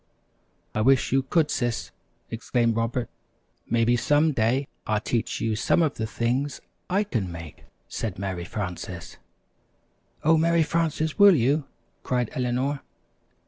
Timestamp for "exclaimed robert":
2.31-3.07